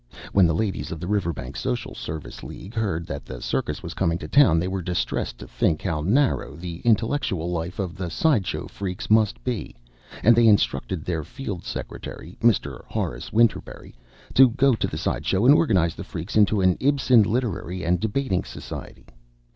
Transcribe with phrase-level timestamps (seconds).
[0.33, 4.17] When the ladies of the Riverbank Social Service League heard that the circus was coming
[4.17, 8.47] to town they were distressed to think how narrow the intellectual life of the side
[8.47, 9.75] show freaks must be
[10.23, 12.83] and they instructed their Field Secretary, Mr.
[12.85, 13.93] Horace Winterberry,
[14.33, 17.99] to go to the side show and organize the freaks into an Ibsen Literary and
[17.99, 19.05] Debating Society.